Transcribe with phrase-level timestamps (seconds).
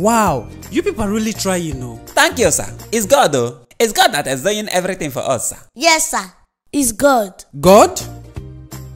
[0.00, 2.00] Wow, you people are really try, you know.
[2.06, 2.74] Thank you, sir.
[2.90, 3.66] It's God, though.
[3.78, 5.58] It's God that is doing everything for us, sir.
[5.74, 6.24] Yes, sir.
[6.72, 7.44] It's God.
[7.60, 8.00] God?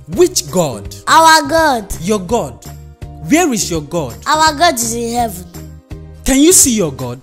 [0.09, 0.95] Which God?
[1.07, 1.95] Our God.
[2.01, 2.65] Your God.
[3.29, 4.17] Where is your God?
[4.27, 5.45] Our God is in heaven.
[6.25, 7.21] Can you see your God?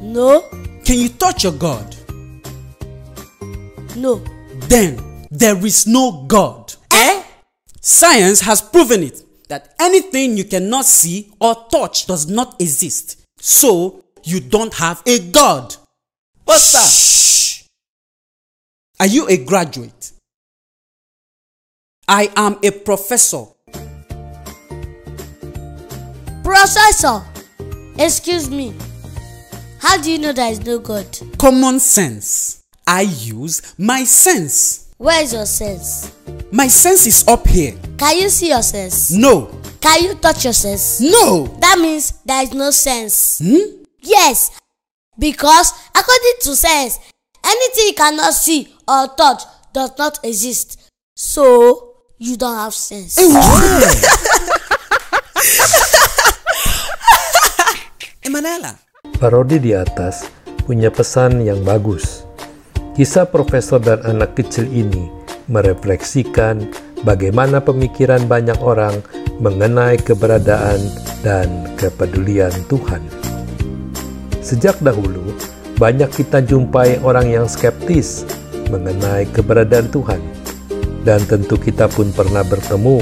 [0.00, 0.40] No.
[0.86, 1.94] Can you touch your God?
[3.94, 4.24] No.
[4.70, 6.72] Then there is no God.
[6.90, 7.22] Eh?
[7.82, 13.22] Science has proven it that anything you cannot see or touch does not exist.
[13.38, 15.74] So you don't have a God.
[16.44, 17.64] But, sir, Shh.
[19.00, 20.12] Are you a graduate?
[22.08, 23.46] I am a professor.
[26.42, 27.22] Professor,
[27.98, 28.74] Excuse me.
[29.80, 31.06] How do you know there is no God?
[31.38, 32.62] Common sense.
[32.86, 34.92] I use my sense.
[34.98, 36.12] Where is your sense?
[36.52, 37.74] My sense is up here.
[37.96, 39.10] Can you see your sense?
[39.12, 39.48] No.
[39.80, 41.00] Can you touch your sense?
[41.00, 41.46] No.
[41.60, 43.40] That means there is no sense.
[43.40, 43.82] Hmm?
[44.00, 44.52] Yes.
[45.18, 47.00] Because according to sense,
[47.44, 50.90] anything you cannot see or touch does not exist.
[51.16, 53.16] So you don't have sense.
[58.26, 58.76] Emanuela.
[59.16, 60.28] Parodi di atas
[60.68, 62.28] punya pesan yang bagus.
[62.92, 65.08] Kisah profesor dan anak kecil ini
[65.48, 66.68] merefleksikan
[67.02, 69.02] bagaimana pemikiran banyak orang
[69.42, 70.80] mengenai keberadaan
[71.20, 73.02] dan kepedulian Tuhan.
[74.40, 75.34] Sejak dahulu,
[75.76, 78.24] banyak kita jumpai orang yang skeptis
[78.70, 80.22] mengenai keberadaan Tuhan.
[81.02, 82.98] Dan tentu kita pun pernah bertemu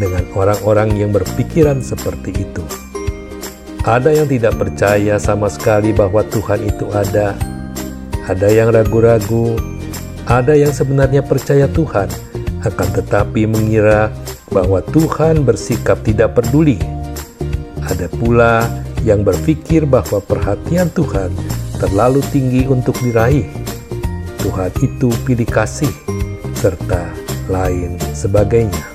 [0.00, 2.64] dengan orang-orang yang berpikiran seperti itu.
[3.82, 7.34] Ada yang tidak percaya sama sekali bahwa Tuhan itu ada.
[8.24, 9.58] Ada yang ragu-ragu.
[10.22, 12.06] Ada yang sebenarnya percaya Tuhan,
[12.62, 14.10] akan tetapi mengira
[14.50, 16.78] bahwa Tuhan bersikap tidak peduli.
[17.82, 18.62] Ada pula
[19.02, 21.34] yang berpikir bahwa perhatian Tuhan
[21.82, 23.46] terlalu tinggi untuk diraih.
[24.38, 25.90] Tuhan itu pilih kasih,
[26.54, 27.10] serta
[27.50, 28.86] lain sebagainya.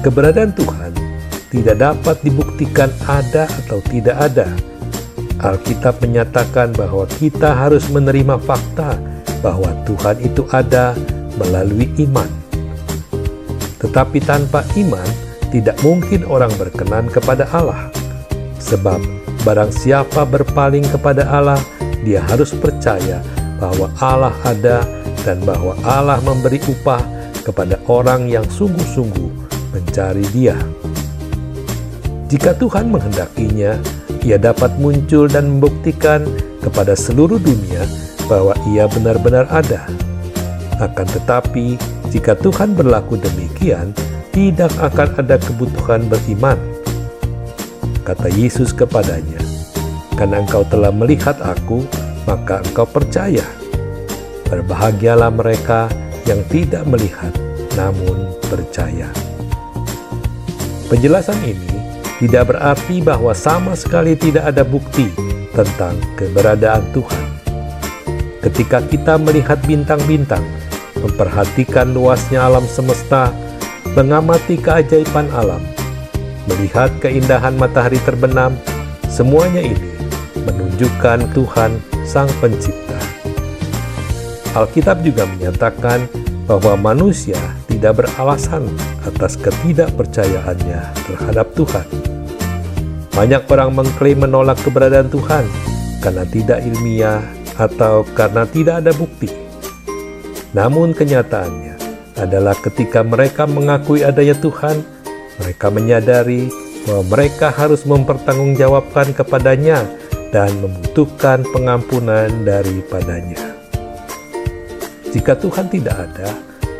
[0.00, 0.92] Keberadaan Tuhan
[1.52, 4.48] tidak dapat dibuktikan ada atau tidak ada.
[5.42, 8.96] Alkitab menyatakan bahwa kita harus menerima fakta
[9.44, 10.96] bahwa Tuhan itu ada
[11.42, 12.30] melalui iman.
[13.82, 15.10] Tetapi tanpa iman,
[15.50, 17.90] tidak mungkin orang berkenan kepada Allah.
[18.62, 19.02] Sebab
[19.42, 21.58] barang siapa berpaling kepada Allah,
[22.06, 23.18] dia harus percaya
[23.58, 24.86] bahwa Allah ada
[25.26, 27.02] dan bahwa Allah memberi upah
[27.42, 29.30] kepada orang yang sungguh-sungguh
[29.74, 30.54] mencari Dia.
[32.30, 33.76] Jika Tuhan menghendakinya,
[34.22, 36.22] Ia dapat muncul dan membuktikan
[36.62, 37.82] kepada seluruh dunia
[38.30, 39.84] bahwa Ia benar-benar ada.
[40.82, 41.78] Akan tetapi,
[42.10, 43.94] jika Tuhan berlaku demikian,
[44.34, 46.58] tidak akan ada kebutuhan beriman.
[48.02, 49.38] Kata Yesus kepadanya,
[50.18, 51.86] "Karena engkau telah melihat Aku,
[52.26, 53.46] maka engkau percaya."
[54.50, 55.86] Berbahagialah mereka
[56.26, 57.30] yang tidak melihat
[57.78, 59.06] namun percaya.
[60.90, 61.72] Penjelasan ini
[62.18, 65.08] tidak berarti bahwa sama sekali tidak ada bukti
[65.54, 67.24] tentang keberadaan Tuhan.
[68.42, 70.42] Ketika kita melihat bintang-bintang,
[71.02, 73.34] memperhatikan luasnya alam semesta,
[73.98, 75.60] mengamati keajaiban alam,
[76.46, 78.54] melihat keindahan matahari terbenam,
[79.10, 79.92] semuanya ini
[80.46, 81.70] menunjukkan Tuhan
[82.06, 82.98] Sang Pencipta.
[84.52, 86.04] Alkitab juga menyatakan
[86.44, 87.38] bahwa manusia
[87.70, 88.68] tidak beralasan
[89.06, 91.86] atas ketidakpercayaannya terhadap Tuhan.
[93.12, 95.44] Banyak orang mengklaim menolak keberadaan Tuhan
[96.00, 97.20] karena tidak ilmiah
[97.56, 99.51] atau karena tidak ada bukti.
[100.52, 101.80] Namun kenyataannya
[102.20, 104.84] adalah ketika mereka mengakui adanya Tuhan,
[105.40, 106.52] mereka menyadari
[106.84, 109.80] bahwa mereka harus mempertanggungjawabkan kepadanya
[110.28, 113.40] dan membutuhkan pengampunan daripadanya.
[115.08, 116.28] Jika Tuhan tidak ada,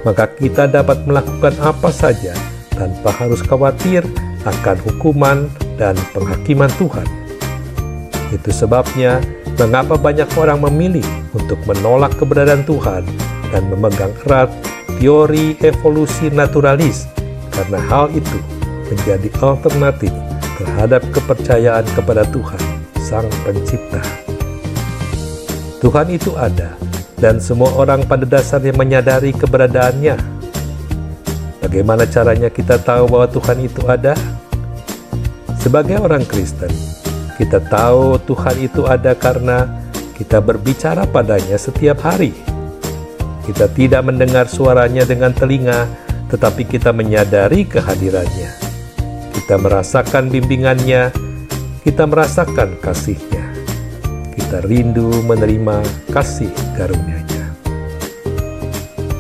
[0.05, 2.37] maka kita dapat melakukan apa saja
[2.77, 4.05] tanpa harus khawatir
[4.45, 5.49] akan hukuman
[5.81, 7.09] dan penghakiman Tuhan.
[8.33, 9.21] Itu sebabnya
[9.57, 11.05] mengapa banyak orang memilih
[11.37, 13.05] untuk menolak keberadaan Tuhan
[13.53, 14.49] dan memegang erat
[14.97, 17.07] teori evolusi naturalis
[17.53, 18.39] karena hal itu
[18.89, 20.13] menjadi alternatif
[20.57, 22.63] terhadap kepercayaan kepada Tuhan,
[23.01, 24.01] Sang Pencipta.
[25.83, 26.73] Tuhan itu ada
[27.19, 30.17] dan semua orang pada dasarnya menyadari keberadaannya.
[31.63, 34.15] Bagaimana caranya kita tahu bahwa Tuhan itu ada?
[35.63, 36.71] Sebagai orang Kristen,
[37.39, 39.71] kita tahu Tuhan itu ada karena
[40.19, 42.52] kita berbicara padanya setiap hari.
[43.43, 45.91] Kita tidak mendengar suaranya dengan telinga,
[46.31, 48.55] tetapi kita menyadari kehadirannya.
[49.35, 51.11] Kita merasakan bimbingannya,
[51.83, 53.45] kita merasakan kasih-Nya.
[54.39, 55.83] Kita rindu menerima
[56.15, 57.45] kasih karunia-Nya.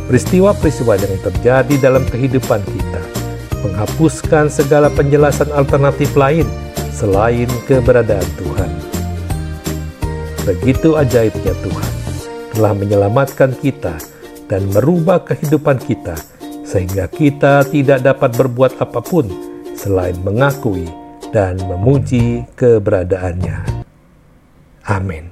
[0.06, 3.02] Peristiwa-peristiwa yang terjadi dalam kehidupan kita
[3.66, 6.46] menghapuskan segala penjelasan alternatif lain
[6.94, 8.70] selain keberadaan Tuhan.
[10.46, 12.01] Begitu ajaibnya Tuhan
[12.52, 13.96] telah menyelamatkan kita
[14.46, 16.14] dan merubah kehidupan kita
[16.62, 19.26] sehingga kita tidak dapat berbuat apa pun
[19.72, 20.87] selain mengakui
[21.32, 23.84] dan memuji keberadaannya.
[24.84, 25.31] Amin.